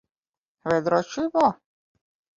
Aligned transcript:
Vai 0.71 0.79
drošībā? 0.89 1.47